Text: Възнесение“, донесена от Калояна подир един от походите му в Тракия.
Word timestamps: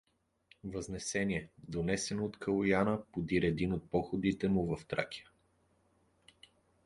Възнесение“, 0.63 1.49
донесена 1.57 2.25
от 2.25 2.39
Калояна 2.39 3.01
подир 3.13 3.41
един 3.43 3.73
от 3.73 3.89
походите 3.91 4.47
му 4.49 4.75
в 4.75 4.85
Тракия. 4.85 5.25